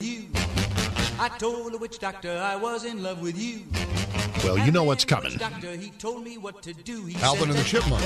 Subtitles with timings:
[0.00, 0.26] You.
[1.18, 3.62] I told the witch doctor I was in love with you.
[4.44, 5.36] Well, you know what's coming.
[5.36, 7.04] Doctor, he told me what to do.
[7.04, 8.04] He Alvin and the Chipmunk.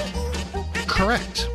[0.89, 1.51] Correct.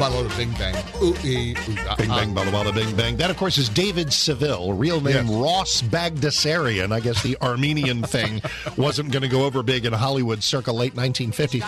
[0.00, 0.74] Bada bada bing bang.
[1.02, 2.16] Ooh ee ooh ah, Bing ah.
[2.16, 3.18] bang, bada bada, bing bang.
[3.18, 5.28] That, of course, is David Seville, real name Yes.
[5.28, 6.90] Ross Bagdasarian.
[6.90, 8.40] I guess the Armenian thing
[8.78, 11.58] wasn't going to go over big in Hollywood circa late 1950.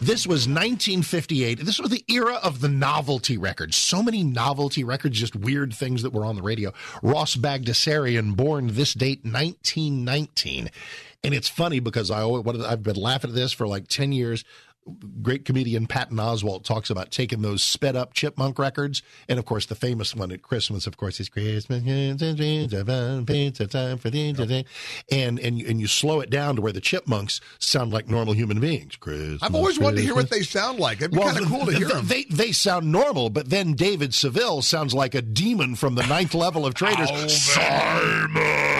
[0.00, 1.58] This was 1958.
[1.64, 3.74] This was the era of the novelty records.
[3.74, 6.72] So many novelty records, just weird things that were on the radio.
[7.02, 10.70] Ross Bagdasarian, born this date, 1919.
[11.24, 14.44] And it's funny because I always, I've been laughing at this for like 10 years
[15.22, 19.66] great comedian Patton Oswalt talks about taking those sped up chipmunk records, and of course
[19.66, 21.84] the famous one at Christmas, of course, is Christmas
[23.26, 24.64] pizza time for the
[25.10, 28.34] and and you, and you slow it down to where the chipmunks sound like normal
[28.34, 28.96] human beings.
[28.96, 30.98] Christmas, I've always wanted to hear what they sound like.
[30.98, 32.06] It'd be kind of cool to hear them.
[32.06, 36.34] They they sound normal, but then David Seville sounds like a demon from the ninth
[36.34, 37.08] level of Traders.
[37.12, 38.71] Oh, Simon Theodore.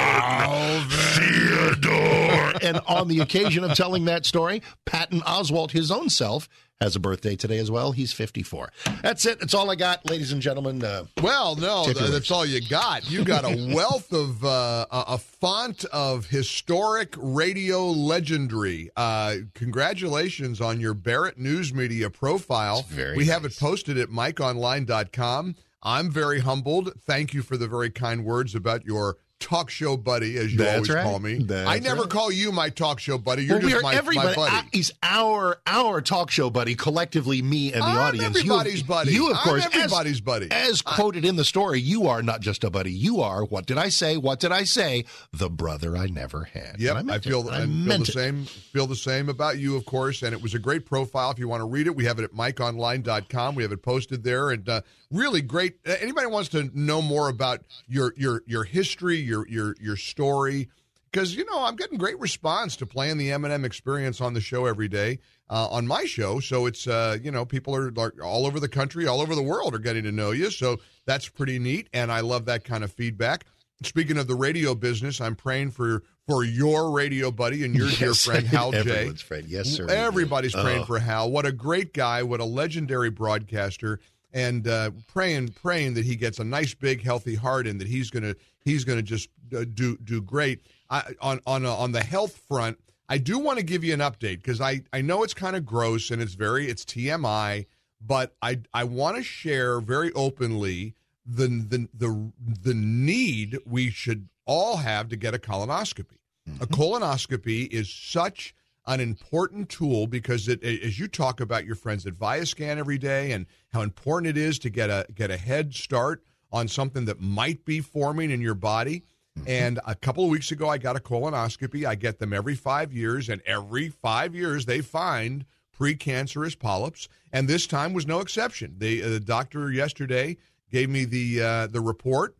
[2.62, 6.48] And on the occasion of telling that story, Patton Oswalt, his own self,
[6.80, 7.92] has a birthday today as well.
[7.92, 8.72] He's 54.
[9.02, 9.38] That's it.
[9.38, 10.82] That's all I got, ladies and gentlemen.
[10.82, 13.08] Uh, Well, no, th- that's all you got.
[13.08, 18.90] You got a wealth of uh, a a font of historic radio legendary.
[18.96, 22.82] Uh, congratulations on your Barrett News Media profile.
[22.88, 25.54] very we have it posted at mikeonline.com.
[25.84, 26.92] I'm very humbled.
[27.00, 30.74] Thank you for the very kind words about your talk show buddy, as you That's
[30.76, 31.02] always right.
[31.02, 31.34] call me.
[31.42, 32.10] That's I never right.
[32.10, 33.44] call you my talk show buddy.
[33.44, 34.56] You're well, we just my, my buddy.
[34.56, 38.34] uh, he's our our talk show buddy, collectively, me and the I'm audience.
[38.36, 39.12] You- everybody's buddy.
[39.12, 40.48] You, of I'm course, as- everybody's buddy.
[40.50, 42.92] As quoted in the story, you are not just a buddy.
[42.92, 44.16] You are what did I say?
[44.16, 45.04] What did I say?
[45.32, 46.76] The brother I never had.
[46.78, 47.52] Yep, And I, meant feel it.
[47.52, 48.06] I, feel the it.
[48.06, 48.44] same.
[48.44, 50.22] Feel the same about you, of course.
[50.22, 51.30] And it was a great profile.
[51.30, 53.54] If you want to read it, we have it at mikeonline.com.
[53.54, 55.76] We have it posted there, and uh, really great.
[55.86, 60.68] uh, Anybody wants to know more about your your your history, your your your story,
[61.10, 64.66] because you know I'm getting great response to playing the M&M Experience on the show
[64.66, 65.18] every day
[65.50, 66.40] uh, on my show.
[66.40, 69.42] So it's uh, you know people are like all over the country, all over the
[69.42, 70.50] world are getting to know you.
[70.50, 73.44] So that's pretty neat, and I love that kind of feedback.
[73.84, 78.14] Speaking of the radio business, I'm praying for for your radio buddy and your dear
[78.14, 79.44] friend Hal Jay everyone's friend.
[79.48, 79.88] Yes, sir.
[79.88, 80.84] Everybody's praying Oh.
[80.84, 81.30] for Hal.
[81.32, 82.22] What a great guy!
[82.22, 83.98] What a legendary broadcaster!
[84.32, 88.10] And uh, praying, praying that he gets a nice, big, healthy heart, and that he's
[88.10, 88.34] gonna
[88.64, 90.62] he's gonna just uh, do do great.
[90.88, 92.78] I, on on uh, on the health front,
[93.08, 95.66] I do want to give you an update because I I know it's kind of
[95.66, 97.66] gross and it's very it's TMI,
[98.00, 100.94] but I I want to share very openly
[101.26, 102.32] the the the
[102.62, 106.18] the need we should all have to get a colonoscopy.
[106.60, 108.54] A colonoscopy is such
[108.86, 113.32] an important tool because it, as you talk about your friends at Viascan every day
[113.32, 117.20] and how important it is to get a get a head start on something that
[117.20, 119.04] might be forming in your body.
[119.46, 121.86] And a couple of weeks ago, I got a colonoscopy.
[121.86, 125.46] I get them every five years, and every five years they find
[125.78, 128.74] precancerous polyps, and this time was no exception.
[128.78, 130.36] The, uh, the doctor yesterday
[130.70, 132.36] gave me the uh, the report.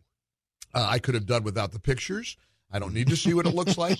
[0.73, 2.37] Uh, I could have done without the pictures.
[2.73, 3.99] I don't need to see what it looks like.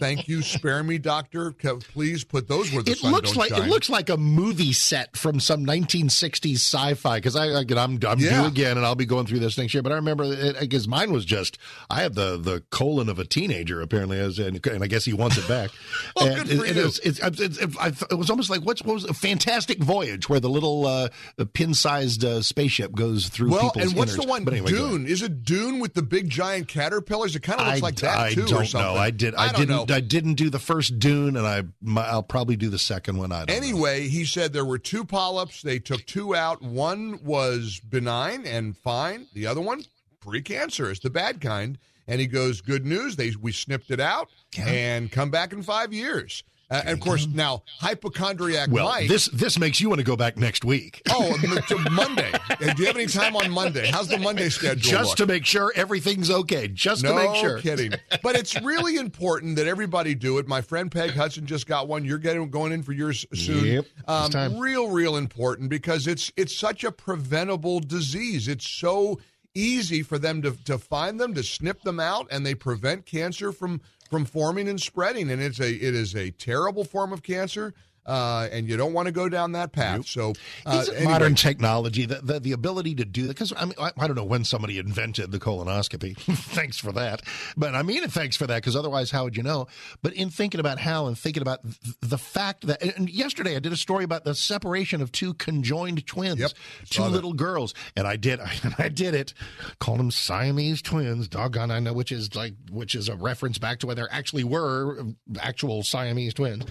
[0.00, 0.42] Thank you.
[0.42, 1.52] Spare me, doctor.
[1.52, 3.62] Please put those where the It sun looks like shine.
[3.62, 7.18] it looks like a movie set from some 1960s sci-fi.
[7.18, 8.42] Because I, I I'm I'm Yeah.
[8.42, 9.82] due again, and I'll be going through this next year.
[9.82, 11.56] But I remember because mine was just
[11.88, 15.12] I have the the colon of a teenager apparently, as and, and I guess he
[15.12, 15.70] wants it back.
[16.16, 16.86] Oh, and good for it, you.
[16.86, 20.28] It's, it's, it's, it's, I, it was almost like what's what was a fantastic voyage
[20.28, 21.08] where the little uh,
[21.54, 24.16] pin-sized uh, spaceship goes through well, and what's innards.
[24.16, 24.48] the one?
[24.48, 24.70] Anyway.
[24.70, 25.06] Dune.
[25.06, 27.36] Is it Dune with the big giant caterpillars?
[27.36, 28.94] It kind of looks I, like that I don't know.
[28.94, 29.34] I did.
[29.34, 29.88] I, I didn't.
[29.88, 29.94] know.
[29.94, 31.62] I didn't do the first Dune, and I.
[32.00, 33.32] I'll probably do the second one.
[33.32, 33.54] I don't know.
[33.54, 35.62] Anyway, he said there were two polyps.
[35.62, 36.62] They took two out.
[36.62, 39.26] One was benign and fine.
[39.32, 39.84] The other one,
[40.24, 41.78] precancerous, the bad kind.
[42.06, 43.16] And he goes, "Good news.
[43.16, 47.26] They we snipped it out and come back in five years." Uh, and of course,
[47.26, 49.08] now hypochondriac Well, Mike.
[49.08, 51.02] this this makes you want to go back next week.
[51.10, 51.36] oh,
[51.68, 52.30] to Monday.
[52.50, 53.90] Uh, Do you have any time on Monday?
[53.90, 54.76] How's the Monday schedule?
[54.82, 55.16] just look?
[55.18, 56.68] to make sure everything's okay.
[56.68, 57.56] Just no to make sure.
[57.56, 57.92] No kidding.
[58.22, 60.46] But it's really important that everybody do it.
[60.46, 62.04] My friend Peg Hudson just got one.
[62.04, 63.64] You're getting going in for yours soon.
[63.64, 68.46] Yep, Um, real, real important because it's it's such a preventable disease.
[68.46, 69.18] It's so
[69.54, 73.52] easy for them to, to find them, to snip them out, and they prevent cancer
[73.52, 75.30] from from forming and spreading.
[75.30, 77.74] And it's a it is a terrible form of cancer.
[78.06, 80.06] Uh, and you don't want to go down that path.
[80.06, 80.32] So,
[80.66, 81.12] uh, Is it anyway.
[81.12, 83.28] modern technology, the, the, the ability to do that?
[83.34, 86.16] Because I mean, I, I don't know when somebody invented the colonoscopy.
[86.18, 87.22] thanks for that.
[87.56, 89.66] But I mean, thanks for that, because otherwise, how would you know?
[90.02, 93.58] But in thinking about Hal and thinking about th- the fact that, and yesterday I
[93.58, 96.52] did a story about the separation of two conjoined twins, Yep,
[96.88, 97.10] two that.
[97.10, 99.34] little girls, and I did, and I did it.
[99.78, 101.28] Called them Siamese twins.
[101.28, 104.44] Doggone, I know which is like, which is a reference back to when there actually
[104.44, 105.04] were
[105.40, 106.64] actual Siamese twins.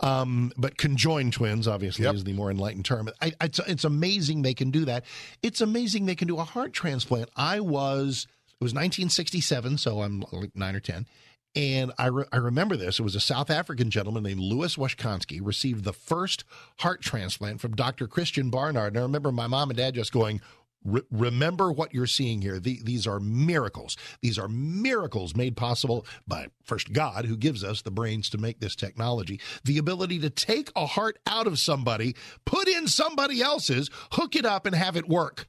[0.00, 2.14] Um, but conjoined twins, obviously, Yep.
[2.16, 3.08] is the more enlightened term.
[3.20, 5.04] I, it's, it's amazing they can do that.
[5.42, 7.30] It's amazing they can do a heart transplant.
[7.36, 8.26] I was,
[8.60, 11.06] it was 1967, so I'm like nine or 10.
[11.54, 12.98] And I, re- I remember this.
[12.98, 16.44] It was a South African gentleman named Louis Washkansky received the first
[16.78, 18.08] heart transplant from Dr.
[18.08, 18.94] Christiaan Barnard.
[18.94, 20.40] And I remember my mom and dad just going,
[20.84, 22.58] "Re- remember what you're seeing here.
[22.58, 23.96] The, these are miracles.
[24.20, 28.60] These are miracles made possible by first God, who gives us the brains to make
[28.60, 32.14] this technology, the ability to take a heart out of somebody,
[32.44, 35.48] put in somebody else's, hook it up, and have it work.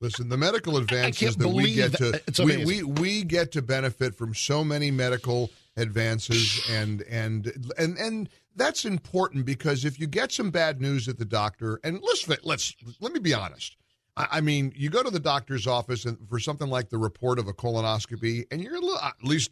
[0.00, 4.34] Listen, the medical advances that we get to we, we we get to benefit from
[4.34, 10.50] so many medical advances and and and and that's important because if you get some
[10.50, 13.76] bad news at the doctor and let's let's let me be honest.
[14.16, 17.38] I I mean, you go to the doctor's office and for something like the report
[17.38, 19.50] of a colonoscopy, and you're a little, at least,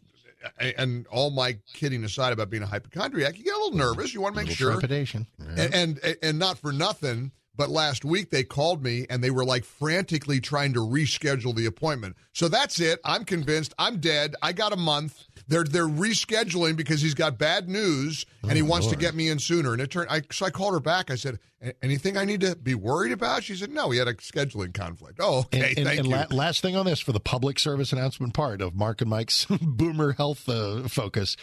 [0.59, 4.13] and all my kidding aside about being a hypochondriac, you get a little nervous.
[4.13, 5.27] You want to make sure trepidation.
[5.39, 9.45] and, and and not for nothing, but last week they called me and they were
[9.45, 12.15] like frantically trying to reschedule the appointment.
[12.33, 12.99] So that's it.
[13.05, 13.73] I'm convinced.
[13.77, 14.35] I'm dead.
[14.41, 15.23] I got a month.
[15.47, 18.97] They're they're rescheduling because he's got bad news and he Oh, wants Lord.
[18.99, 19.73] to get me in sooner.
[19.73, 20.07] And it turned.
[20.09, 21.11] I so I called her back.
[21.11, 21.39] I said, "A-
[21.81, 25.19] "Anything I need to be worried about?" She said, "No, he had a scheduling conflict."
[25.21, 25.59] Oh, okay.
[25.59, 26.15] And, and, thank and you.
[26.15, 29.45] la- last thing on this for the public service announcement part of Mark and Mike's
[29.61, 31.35] Boomer Health uh, focus.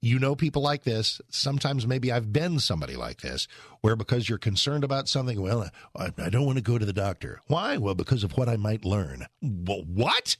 [0.00, 1.20] You know people like this.
[1.28, 3.46] Sometimes maybe I've been somebody like this,
[3.82, 6.92] where because you're concerned about something, well, I, I don't want to go to the
[6.94, 7.42] doctor.
[7.48, 7.76] Why?
[7.76, 9.26] Well, because of what I might learn.
[9.42, 10.36] Well, what?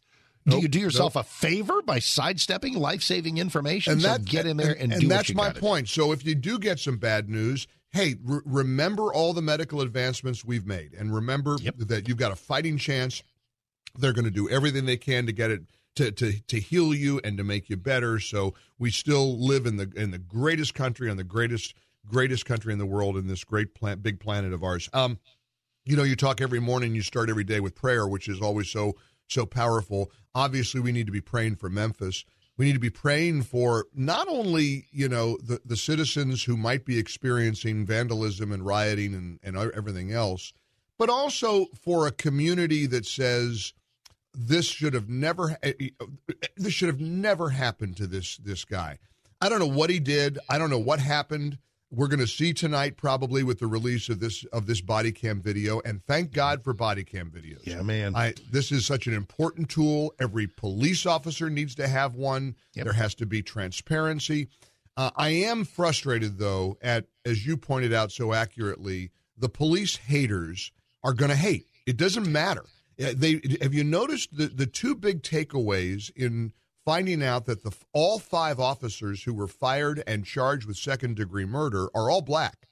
[0.46, 3.94] Do Nope, you do yourself a favor by sidestepping life saving information?
[3.94, 5.90] and so that get in there and, and do what that's my point.
[5.90, 10.44] So if you do get some bad news, hey, re- remember all the medical advancements
[10.44, 11.75] we've made, and remember Yep.
[11.79, 13.23] that you've got a fighting chance.
[13.99, 15.62] They're going to do everything they can to get it
[15.96, 18.20] to, to to heal you and to make you better.
[18.20, 21.75] So we still live in the in the greatest country on the greatest
[22.06, 24.88] greatest country in the world in this great plant, big planet of ours.
[24.93, 25.19] Um,
[25.84, 28.69] you know, you talk every morning, you start every day with prayer, which is always
[28.70, 28.94] so
[29.26, 30.11] so powerful.
[30.34, 32.25] Obviously, we need to be praying for Memphis.
[32.58, 36.84] We need to be praying for not only you know the the citizens who might
[36.84, 40.52] be experiencing vandalism and rioting and and everything else,
[40.99, 43.72] but also for a community that says
[44.34, 45.72] this should have never eh,
[46.56, 48.99] this should have never happened to this this guy.
[49.40, 50.38] I don't know what he did.
[50.50, 51.58] I don't know what happened.
[51.90, 55.40] We're going to see tonight probably with the release of this of this body cam
[55.40, 57.64] video and thank God for body cam videos.
[57.67, 58.14] Yeah, man.
[58.14, 60.14] I this is such an important tool.
[60.20, 62.56] Every police officer needs to have one.
[62.75, 62.85] Yep.
[62.85, 64.49] There has to be transparency.
[64.99, 70.73] Uh, I am frustrated though at as you pointed out so accurately, the police haters
[71.02, 71.67] are going to hate.
[71.87, 72.64] It doesn't matter.
[73.02, 76.52] Uh, They have you noticed the the two big takeaways in
[76.88, 81.44] finding out that the all five officers who were fired and charged with second degree
[81.44, 82.67] murder are all black,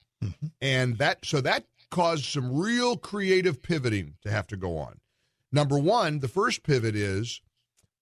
[0.58, 4.98] and that so that caused some real creative pivoting to have to go on.
[5.52, 7.42] Number one, the first pivot is,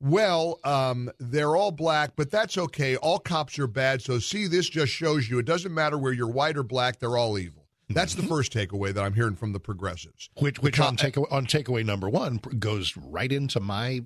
[0.01, 2.95] well, um, they're all black, but that's okay.
[2.95, 4.01] All cops are bad.
[4.01, 7.17] So see, this just shows you it doesn't matter where you're white or black; they're
[7.17, 7.64] all evil.
[7.91, 10.31] That's the first takeaway that I'm hearing from the progressives.
[10.39, 14.03] Which, which on takeaway on takeaway number one goes right into my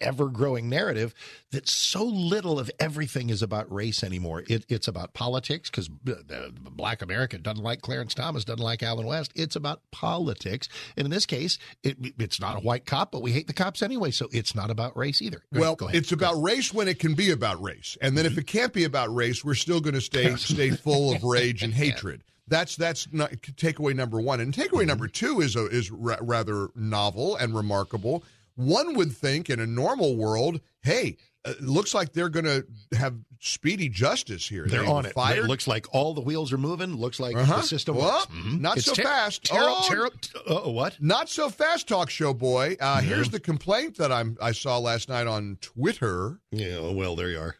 [0.00, 1.14] ever growing narrative
[1.52, 4.42] that so little of everything is about race anymore.
[4.48, 9.32] It, it's about politics because Black America doesn't like Clarence Thomas, doesn't like Allen West.
[9.34, 13.32] It's about politics, and in this case, it, it's not a white cop, but we
[13.32, 15.42] hate the cops anyway, so it's not about race either.
[15.52, 15.94] Go- Well, ahead.
[15.94, 18.40] it's about race when it can be about race, and then if mm-hmm.
[18.40, 21.72] it can't be about race, we're still going to stay stay full of rage and
[21.72, 22.22] hatred.
[22.50, 26.68] That's that's not, takeaway number one, and takeaway number two is a, is ra- rather
[26.74, 28.22] novel and remarkable.
[28.56, 31.16] One would think in a normal world, hey,
[31.46, 32.66] uh, looks like they're going to
[32.98, 34.66] have speedy justice here.
[34.66, 35.14] They're They on it.
[35.14, 35.38] Fired.
[35.38, 36.96] It looks like all the wheels are moving.
[36.96, 37.56] Looks like Uh-huh.
[37.58, 38.26] the system Well, works.
[38.26, 38.60] Mhm.
[38.60, 39.44] not It's so ter- fast.
[39.44, 39.88] Terrible, Oh.
[39.88, 40.16] terrible.
[40.46, 41.00] Uh, what?
[41.00, 42.76] Not so fast, talk show boy.
[42.80, 46.40] Uh, Here's the complaint that I'm I saw last night on Twitter.
[46.50, 46.80] Yeah.
[46.90, 47.56] Well, there you are.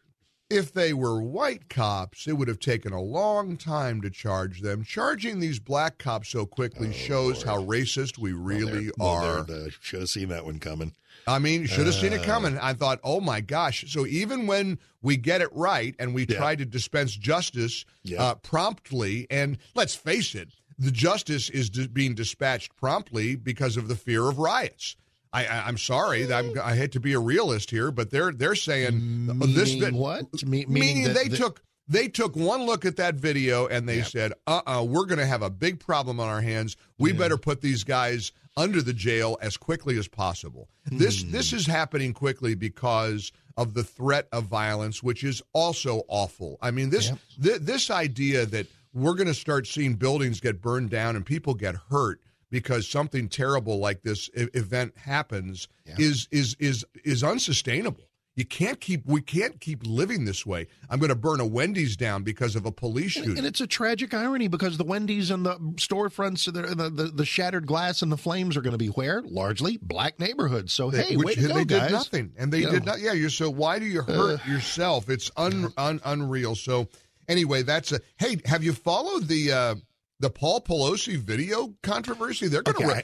[0.50, 4.82] If they were white cops, it would have taken a long time to charge them.
[4.82, 9.42] Charging these black cops so quickly shows how racist we really Well, are.
[9.44, 10.92] there, uh, should have seen that one coming.
[11.28, 12.24] I mean, should have seen it Uh.
[12.24, 12.58] coming.
[12.58, 13.84] I thought, oh my gosh.
[13.92, 16.38] So even when we get it right and we Yeah.
[16.38, 18.20] try to dispense justice Yeah.
[18.20, 23.94] uh, promptly, and let's face it, the justice is being dispatched promptly because of the
[23.96, 24.96] fear of riots.
[25.32, 28.54] I, I, I'm sorry, I'm, I hate to be a realist here, but they're they're
[28.56, 30.24] saying uh, this Meaning what?
[30.42, 33.88] Me- meaning, meaning that they the- took they took one look at that video and
[33.88, 34.04] they Yeah.
[34.04, 36.76] said, "Uh, uh-uh, uh, we are going to have a big problem on our hands.
[36.98, 41.30] We better put these guys under the jail as quickly as possible." This Hmm.
[41.32, 46.58] this is happening quickly because of the threat of violence, which is also awful.
[46.62, 47.10] I mean, this
[47.40, 51.54] thi- this idea that we're going to start seeing buildings get burned down and people
[51.54, 58.04] get hurt because something terrible like this event happens is is is is unsustainable.
[58.36, 60.68] You can't keep we can't keep living this way.
[60.88, 63.36] I'm going to burn a Wendy's down because of a police shooting.
[63.36, 67.24] And it's a tragic irony because the Wendy's and the storefronts, the, the, the, the
[67.26, 69.20] shattered glass and the flames are going to be where?
[69.22, 70.72] Largely black neighborhoods.
[70.72, 71.88] So, hey, Which go, they guys.
[71.88, 72.70] did nothing, and they Yeah.
[72.70, 73.00] did not.
[73.00, 75.10] Yeah, you're so why do you hurt yourself?
[75.10, 76.54] It's un, un unreal.
[76.54, 76.88] So
[77.28, 78.38] anyway, that's a hey.
[78.46, 79.74] Have you followed the uh
[80.20, 82.46] the Paul Pelosi video controversy?
[82.48, 83.02] They're going to Okay,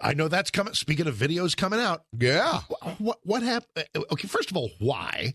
[0.00, 0.74] I, I know that's coming.
[0.74, 2.60] Speaking of videos coming out, yeah.
[2.98, 3.86] what what happened?
[4.12, 5.32] Okay, first of all, why?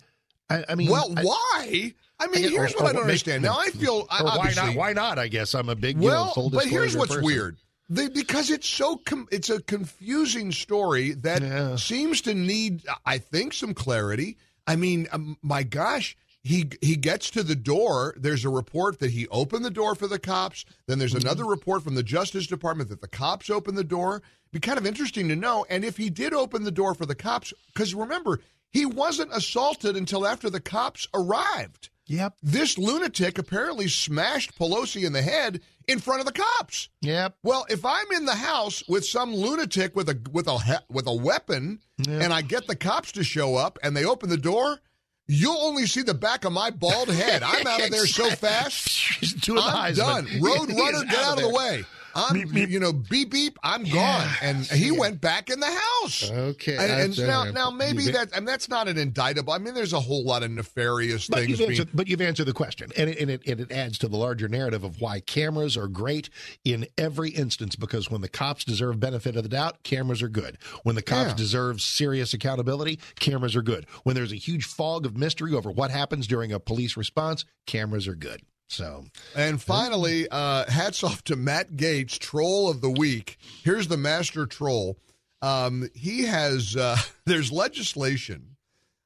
[0.50, 1.94] I, I mean, Well, I- why?
[2.20, 3.44] I mean, here's or- what I don't make- understand.
[3.44, 4.76] Now I feel why not?
[4.76, 5.18] Why not?
[5.20, 7.26] I guess I'm a big you Well, know, but here's what's person.
[7.26, 7.58] weird.
[7.90, 11.76] They, because it's so com- it's a confusing story that Yeah.
[11.76, 14.38] seems to need I think some clarity.
[14.66, 18.16] I mean, um, my gosh, he he gets to the door.
[18.18, 20.64] There's a report that he opened the door for the cops.
[20.88, 21.26] Then there's Mm-hmm.
[21.28, 24.22] another report from the Justice Department that the cops opened the door.
[24.54, 25.66] Be kind of interesting to know.
[25.70, 28.40] And if he did open the door for the cops, because remember,
[28.72, 31.90] he wasn't assaulted until after the cops arrived.
[32.08, 36.88] Yep, This lunatic apparently smashed Pelosi in the head in front of the cops.
[37.02, 37.36] yep.
[37.42, 41.14] Well, if I'm in the house with some lunatic with a with a with a
[41.16, 44.80] weapon, and I get the cops to show up and they open the door,
[45.28, 47.44] you'll only see the back of my bald head.
[47.44, 48.90] I'm out of there so fast.
[48.90, 50.28] She's doing the I'm done.
[50.40, 51.84] Road runner, get out of the way.
[52.16, 53.58] I'm, you know, beep beep.
[53.62, 56.32] I'm gone, and he went back in the house.
[56.32, 59.52] Okay, and, and now, now maybe you- that, and that's not an indictable.
[59.54, 61.50] I mean, there's a whole lot of nefarious But things.
[61.50, 63.98] you've, being, answered, but you've answered the question, and it, and, it, and it adds
[64.00, 66.30] to the larger narrative of why cameras are great
[66.64, 67.76] in every instance.
[67.76, 70.58] Because when the cops deserve benefit of the doubt, cameras are good.
[70.84, 71.36] When the cops Yeah.
[71.36, 73.86] deserve serious accountability, cameras are good.
[74.04, 78.08] When there's a huge fog of mystery over what happens during a police response, cameras
[78.08, 78.42] are good.
[78.68, 79.06] So,
[79.36, 83.38] And finally, uh, hats off to Matt Gaetz, troll of the week.
[83.64, 84.98] Here's the master troll.
[85.42, 88.56] Um, he has uh, there's legislation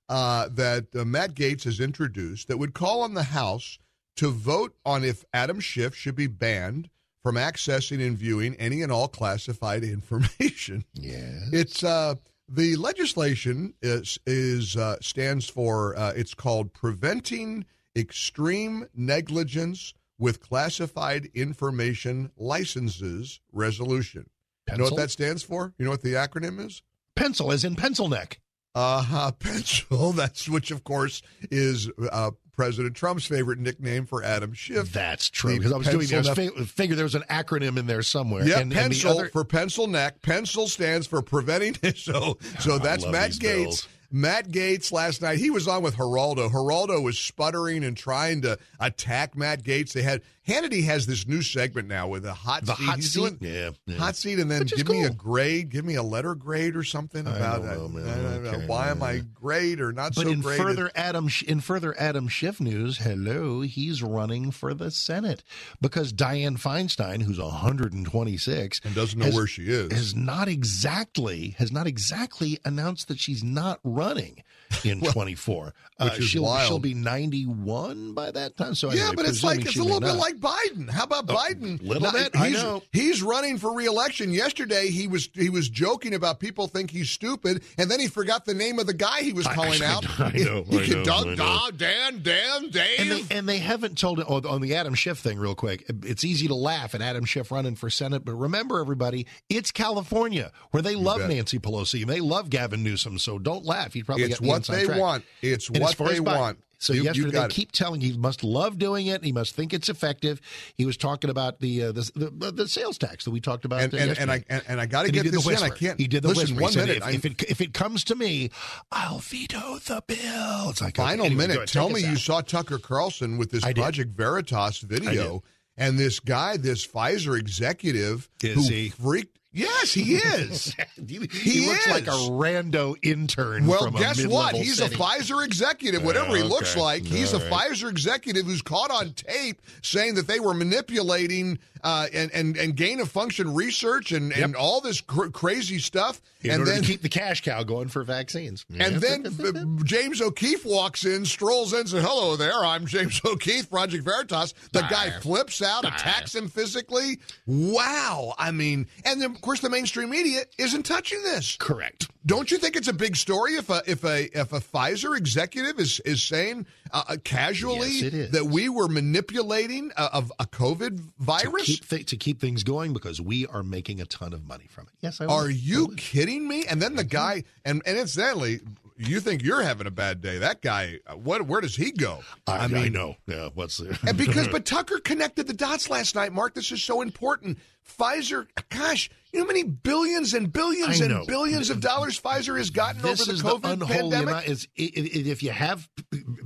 [0.07, 3.79] uh, that uh, Matt Gaetz has introduced that would call on the House
[4.15, 6.89] to vote on if Adam Schiff should be banned
[7.21, 10.85] from accessing and viewing any and all classified information.
[10.93, 11.39] yeah.
[11.51, 12.15] It's uh,
[12.47, 17.65] the legislation is is uh, stands for uh, it's called preventing
[17.99, 24.29] extreme negligence with classified information licenses resolution.
[24.71, 25.73] You know what that stands for?
[25.77, 26.83] You know what the acronym is?
[27.15, 28.39] Pencil, as in pencil neck.
[28.75, 29.31] Uh, huh.
[29.39, 30.11] pencil.
[30.11, 34.91] That's which, of course, is uh, President Trump's favorite nickname for Adam Schiff.
[34.91, 35.57] That's true.
[35.57, 38.03] Because I was doing, I was pencil fi- figure there was an acronym in there
[38.03, 38.45] somewhere.
[38.45, 40.21] Yeah, and, and pencil other- for pencil neck.
[40.21, 41.75] Pencil stands for preventing.
[41.95, 43.63] So, so that's Matt Gaetz.
[43.63, 43.87] bills.
[44.11, 45.37] Matt Gaetz last night.
[45.37, 46.49] He was on with Geraldo.
[46.49, 49.93] Geraldo was sputtering and trying to attack Matt Gaetz.
[49.93, 52.83] They had Hannity has this new segment now with a hot the seat.
[52.85, 53.33] hot He's seat.
[53.39, 53.97] yeah, yeah.
[53.97, 55.69] hot seat, and then give me a grade.
[55.69, 58.09] Give me a letter grade or something I about don't know, that.
[58.17, 58.49] I don't know.
[58.49, 60.57] Okay, Why am I great or not But so in great?
[60.59, 65.43] further Adam in further Adam Schiff news, hello, he's running for the Senate
[65.81, 69.91] because Dianne Feinstein, who's 126 and doesn't know has- where she is.
[69.91, 74.43] has not exactly has not exactly announced that she's not running
[74.83, 75.73] in 24.
[75.99, 78.73] Uh, which is she'll she'll be 91 by that time.
[78.75, 80.17] So Yeah, but it's like it's a little bit not.
[80.39, 80.89] Biden.
[80.89, 81.81] How about oh, Biden?
[81.81, 82.81] little Now, bit, I know.
[82.91, 84.31] he's running for reelection.
[84.31, 88.45] Yesterday, he was he was joking about people think he's stupid, and then he forgot
[88.45, 90.19] the name of the guy he was calling I- out.
[90.19, 91.35] I know, He I know, Doug, I know.
[91.35, 92.99] Doug, Dan, Dan, Dave.
[92.99, 95.85] And they, and they haven't told oh, on the Adam Schiff thing real quick.
[96.03, 100.51] It's easy to laugh at Adam Schiff running for Senate, but remember, everybody, it's California
[100.71, 101.29] where they love bet.
[101.29, 103.17] Nancy Pelosi and they love Gavin Newsom.
[103.19, 103.93] So don't laugh.
[103.93, 104.99] He'd probably it's get what they track.
[104.99, 105.23] want.
[105.41, 106.59] It's And what they want.
[106.81, 107.51] So You- you yesterday, got they it.
[107.51, 109.21] keep telling he must love doing it.
[109.23, 110.39] He must think it's effective.
[110.75, 113.81] He was talking about the uh, the, the the sales tax that we talked about.
[113.81, 114.31] And and, and yesterday.
[114.49, 115.57] I and, and I got to get this in.
[115.57, 115.99] I can't.
[115.99, 116.55] He did the listen.
[116.55, 116.61] whisper.
[116.61, 117.03] One said, minute.
[117.03, 118.49] If, if it if it comes to me,
[118.91, 120.69] I'll veto the bill.
[120.69, 121.67] It's like Final okay, anyway, minute.
[121.67, 122.17] Tell me you out.
[122.17, 123.63] saw Tucker Carlson with this.
[123.73, 125.43] Project Veritas video,
[125.77, 128.89] and this guy, this Pfizer executive, Is who he?
[128.89, 129.38] freaked.
[129.51, 130.75] Yes, he is.
[131.07, 133.65] he, He looks like a rando intern.
[133.65, 134.53] Well, from a guess what?
[134.55, 134.93] He's city.
[134.93, 137.03] a Pfizer executive, whatever he looks like.
[137.03, 137.71] He's All a right.
[137.71, 142.75] Pfizer executive who's caught on tape saying that they were manipulating uh, and, and and
[142.75, 146.21] gain of function research and, and all this cr- crazy stuff.
[146.41, 148.65] in and order then to keep the cash cow going for vaccines.
[148.79, 154.03] And then James O'Keefe walks in, strolls in, says, "Hello there, I'm James O'Keefe, Project
[154.03, 157.19] Veritas." The guy flips out, attacks him physically.
[157.45, 158.33] Wow!
[158.37, 161.55] I mean, and then of course the mainstream media isn't touching this.
[161.57, 162.07] correct.
[162.25, 165.79] Don't you think it's a big story if a if a if a Pfizer executive
[165.79, 170.99] is is saying uh, uh, casually Yes, that we were manipulating a, of a COVID
[171.19, 171.68] virus?
[171.75, 174.85] Keep, th- to keep things going because we are making a ton of money from
[174.85, 174.93] it.
[175.01, 175.33] Yes, I will.
[175.33, 176.65] Are I you kidding me?
[176.65, 178.59] And then the guy, and and incidentally,
[178.97, 180.39] you think you're having a bad day.
[180.39, 181.43] That guy, uh, what?
[181.43, 182.19] Where does he go?
[182.45, 183.15] I, I know.
[183.27, 186.53] Yeah, what's the And because, but Tucker connected the dots last night, Mark.
[186.53, 187.57] This is so important.
[187.87, 192.69] Pfizer, gosh, you know how many billions and billions and billions of dollars Pfizer has
[192.71, 194.27] gotten this over the COVID the pandemic?
[194.29, 194.47] amount.
[194.47, 195.87] Is i- i- if you have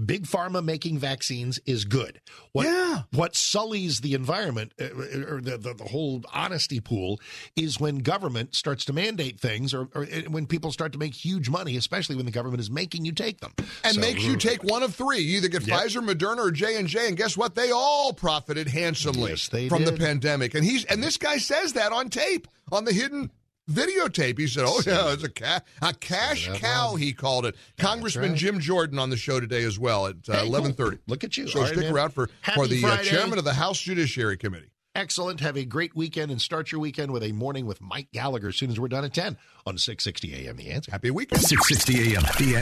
[0.06, 2.20] big pharma making vaccines is good.
[2.52, 3.04] What, Yeah.
[3.12, 4.86] What sullies the environment uh,
[5.30, 7.20] or the, the the whole honesty pool
[7.56, 11.14] is when government starts to mandate things, or, or uh, when people start to make
[11.14, 14.36] huge money, especially when the government is making you take them and So- makes you
[14.36, 15.20] take one of three.
[15.20, 15.78] You either get Yep.
[15.80, 17.56] Pfizer, Moderna, or J and J, and guess what?
[17.56, 20.54] They all profited handsomely Yes, they from the pandemic.
[20.54, 23.32] And he's and this guy says that on tape, on the hidden
[23.70, 24.38] videotape.
[24.40, 27.56] He said, "Oh yeah, it's a ca- a cash that cow." He called it.
[27.78, 28.38] Congressman right.
[28.38, 31.00] Jim Jordan on the show today as well at uh, Hey, eleven thirty.
[31.08, 31.48] Look at you.
[31.48, 31.94] So All right, stick man.
[31.94, 34.70] around for Happy for the uh, chairman of the House Judiciary Committee.
[34.96, 35.40] Excellent.
[35.40, 38.56] Have a great weekend and start your weekend with a morning with Mike Gallagher as
[38.56, 40.56] soon as we're done at 10 on 660 AM.
[40.56, 40.92] The answer.
[40.92, 41.42] Happy weekend.
[41.42, 42.22] 660 AM.
[42.38, 42.62] The